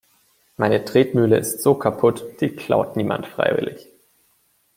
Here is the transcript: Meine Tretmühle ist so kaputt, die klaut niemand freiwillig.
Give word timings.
Meine 0.57 0.83
Tretmühle 0.83 1.37
ist 1.37 1.61
so 1.61 1.75
kaputt, 1.75 2.25
die 2.41 2.55
klaut 2.55 2.95
niemand 2.95 3.27
freiwillig. 3.27 3.87